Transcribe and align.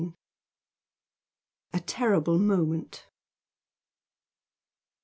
A 1.73 1.79
TERRIBLE 1.79 2.39
MOMENT. 2.39 3.05